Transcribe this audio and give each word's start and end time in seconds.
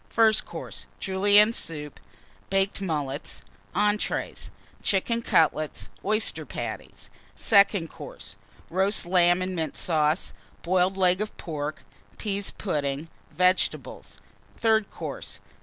FIRST 0.09 0.47
COURSE. 0.47 0.87
Julienne 0.99 1.53
Soup. 1.53 1.99
Baked 2.49 2.81
Mullets. 2.81 3.43
ENTREES. 3.75 4.49
Chicken 4.81 5.21
Cutlets. 5.21 5.89
Oyster 6.03 6.43
Patties. 6.43 7.11
SECOND 7.35 7.87
COURSE. 7.91 8.35
Roast 8.71 9.05
Lamb 9.05 9.43
and 9.43 9.55
Mint 9.55 9.77
Sauce. 9.77 10.33
Boiled 10.63 10.97
Leg 10.97 11.21
of 11.21 11.37
Pork. 11.37 11.83
Pease 12.17 12.49
Pudding. 12.49 13.09
Vegetables. 13.29 14.17
THIRD 14.57 14.89
COURSE. 14.89 15.39